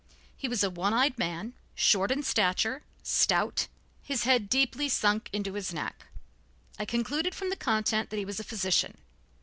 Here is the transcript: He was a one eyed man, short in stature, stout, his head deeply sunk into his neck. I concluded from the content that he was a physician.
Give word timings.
He 0.35 0.47
was 0.47 0.63
a 0.63 0.71
one 0.71 0.95
eyed 0.95 1.19
man, 1.19 1.53
short 1.75 2.09
in 2.09 2.23
stature, 2.23 2.81
stout, 3.03 3.67
his 4.01 4.23
head 4.23 4.49
deeply 4.49 4.89
sunk 4.89 5.29
into 5.31 5.53
his 5.53 5.75
neck. 5.75 6.07
I 6.79 6.85
concluded 6.85 7.35
from 7.35 7.51
the 7.51 7.55
content 7.55 8.09
that 8.09 8.17
he 8.17 8.25
was 8.25 8.39
a 8.39 8.43
physician. 8.43 8.97